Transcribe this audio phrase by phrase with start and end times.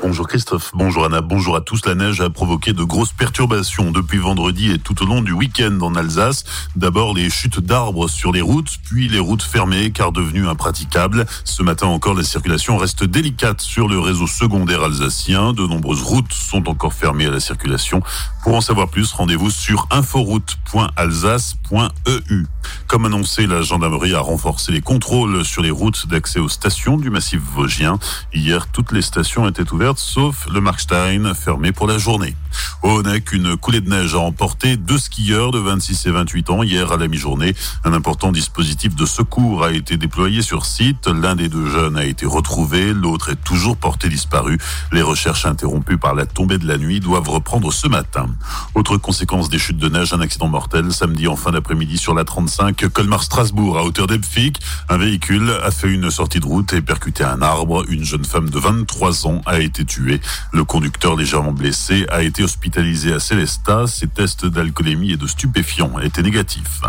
[0.00, 1.84] Bonjour Christophe, bonjour Anna, bonjour à tous.
[1.84, 5.76] La neige a provoqué de grosses perturbations depuis vendredi et tout au long du week-end
[5.80, 6.44] en Alsace.
[6.76, 11.26] D'abord les chutes d'arbres sur les routes, puis les routes fermées car devenues impraticables.
[11.44, 15.52] Ce matin encore, la circulation reste délicate sur le réseau secondaire alsacien.
[15.52, 18.00] De nombreuses routes sont encore fermées à la circulation.
[18.44, 22.46] Pour en savoir plus, rendez-vous sur inforoute.alsace.eu.
[22.88, 27.10] Comme annoncé, la gendarmerie a renforcé les contrôles sur les routes d'accès aux stations du
[27.10, 27.98] massif vosgien.
[28.32, 32.34] Hier, toutes les stations étaient ouvertes sauf le Markstein, fermé pour la journée.
[32.82, 36.62] Au Honeck, une coulée de neige a emporté deux skieurs de 26 et 28 ans
[36.62, 37.54] hier à la mi-journée.
[37.84, 41.08] Un important dispositif de secours a été déployé sur site.
[41.08, 44.56] L'un des deux jeunes a été retrouvé, l'autre est toujours porté disparu.
[44.92, 48.28] Les recherches interrompues par la tombée de la nuit doivent reprendre ce matin.
[48.74, 52.24] Autre conséquence des chutes de neige, un accident mortel samedi en fin d'après-midi sur la
[52.24, 54.60] 35 Colmar-Strasbourg à hauteur d'Epfic.
[54.88, 57.84] Un véhicule a fait une sortie de route et percuté un arbre.
[57.88, 60.20] Une jeune femme de 23 ans a été tuée.
[60.52, 63.86] Le conducteur légèrement blessé a été hospitalisé à Célestat.
[63.86, 66.82] Ses tests d'alcoolémie et de stupéfiants étaient négatifs.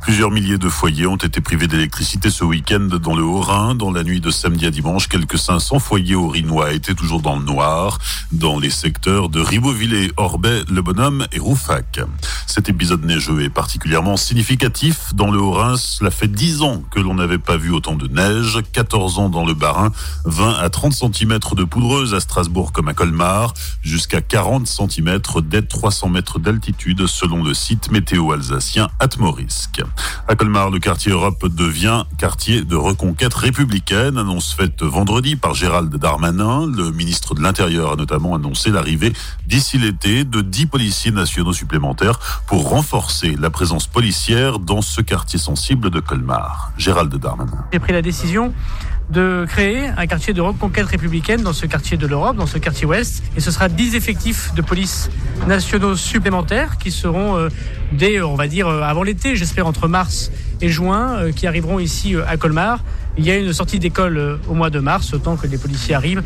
[0.00, 3.74] Plusieurs milliers de foyers ont été privés d'électricité ce week-end dans le Haut-Rhin.
[3.74, 7.38] Dans la nuit de samedi à dimanche, quelques 500 foyers au Rhinois étaient toujours dans
[7.38, 7.98] le noir,
[8.32, 12.00] dans les secteurs de Ribeauvillé, Orbet, Le Bonhomme et Roufac.
[12.46, 15.14] Cet épisode neigeux est particulièrement significatif.
[15.18, 18.60] Dans le Haut-Rhin, cela fait 10 ans que l'on n'avait pas vu autant de neige,
[18.72, 19.90] 14 ans dans le Bas-Rhin,
[20.26, 23.52] 20 à 30 cm de poudreuse à Strasbourg comme à Colmar,
[23.82, 29.82] jusqu'à 40 cm dès 300 mètres d'altitude selon le site météo alsacien Atmorisque.
[30.28, 35.92] À Colmar, le quartier Europe devient quartier de reconquête républicaine, annonce faite vendredi par Gérald
[35.96, 36.64] Darmanin.
[36.64, 39.12] Le ministre de l'Intérieur a notamment annoncé l'arrivée
[39.48, 45.38] d'ici l'été de 10 policiers nationaux supplémentaires pour renforcer la présence policière dans ce quartier
[45.38, 46.70] sensible de Colmar.
[46.76, 47.64] Gérald Darmanin.
[47.72, 48.52] J'ai pris la décision
[49.10, 52.86] de créer un quartier de reconquête républicaine dans ce quartier de l'Europe, dans ce quartier
[52.86, 53.22] ouest.
[53.36, 55.10] Et ce sera 10 effectifs de police
[55.46, 57.48] nationaux supplémentaires qui seront euh,
[57.92, 61.78] dès, on va dire, euh, avant l'été, j'espère entre mars et juin, euh, qui arriveront
[61.78, 62.80] ici à Colmar.
[63.16, 66.22] Il y a une sortie d'école au mois de mars, autant que les policiers arrivent.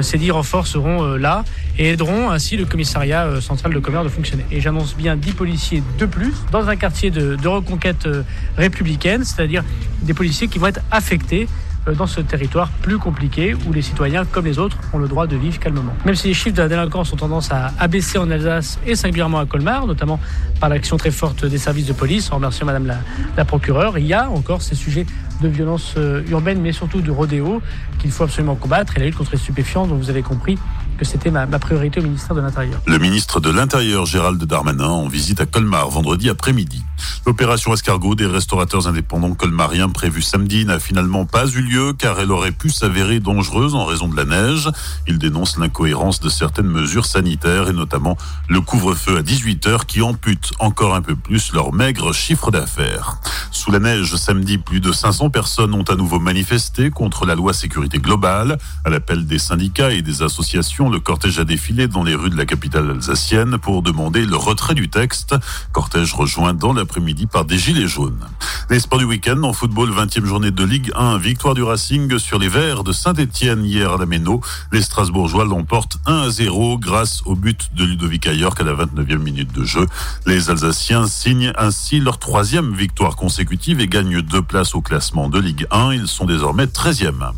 [0.00, 1.44] Ces 10 renforts seront là
[1.76, 4.46] et aideront ainsi le commissariat central de commerce de fonctionner.
[4.50, 8.08] Et j'annonce bien 10 policiers de plus dans un quartier de, de reconquête
[8.56, 9.62] républicaine, c'est-à-dire
[10.00, 14.24] des policiers qui vont être affectés euh, dans ce territoire plus compliqué où les citoyens,
[14.24, 15.94] comme les autres, ont le droit de vivre calmement.
[16.04, 19.38] Même si les chiffres de la délinquance ont tendance à abaisser en Alsace et singulièrement
[19.38, 20.20] à Colmar, notamment
[20.60, 22.98] par l'action très forte des services de police, en remerciant Madame la,
[23.36, 25.06] la procureure, il y a encore ces sujets
[25.40, 27.62] de violence euh, urbaine, mais surtout de rodéo
[27.98, 30.58] qu'il faut absolument combattre et la lutte contre les stupéfiants, dont vous avez compris
[31.04, 32.80] c'était ma, ma, priorité au ministère de l'Intérieur.
[32.86, 36.82] Le ministre de l'Intérieur, Gérald Darmanin, en visite à Colmar vendredi après-midi.
[37.26, 42.30] L'opération escargot des restaurateurs indépendants colmariens prévue samedi n'a finalement pas eu lieu car elle
[42.32, 44.70] aurait pu s'avérer dangereuse en raison de la neige.
[45.06, 48.16] Il dénonce l'incohérence de certaines mesures sanitaires et notamment
[48.48, 53.20] le couvre-feu à 18h qui ampute encore un peu plus leur maigre chiffre d'affaires.
[53.60, 57.52] Sous la neige, samedi, plus de 500 personnes ont à nouveau manifesté contre la loi
[57.52, 58.56] sécurité globale.
[58.86, 62.38] À l'appel des syndicats et des associations, le cortège a défilé dans les rues de
[62.38, 65.34] la capitale alsacienne pour demander le retrait du texte.
[65.72, 68.26] Cortège rejoint dans l'après-midi par des gilets jaunes.
[68.70, 72.38] Les sports du week-end en football, 20e journée de Ligue 1, victoire du Racing sur
[72.38, 74.40] les Verts de Saint-Etienne hier à la Méno.
[74.72, 79.18] Les Strasbourgeois l'emportent 1 à 0 grâce au but de Ludovic Ayork à la 29e
[79.18, 79.86] minute de jeu.
[80.24, 85.40] Les Alsaciens signent ainsi leur troisième victoire consécutive et gagnent deux places au classement de
[85.40, 85.92] Ligue 1.
[85.92, 87.32] Ils sont désormais 13e.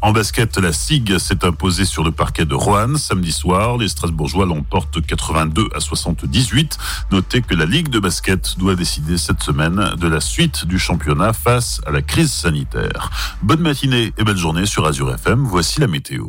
[0.00, 3.76] En basket, la SIG s'est imposée sur le parquet de Roanne samedi soir.
[3.76, 6.78] Les Strasbourgeois l'emportent 82 à 78.
[7.10, 11.32] Notez que la Ligue de basket doit décider cette semaine de la suite du championnat
[11.32, 13.10] face à la crise sanitaire.
[13.42, 15.42] Bonne matinée et belle journée sur Azure FM.
[15.42, 16.26] Voici la météo.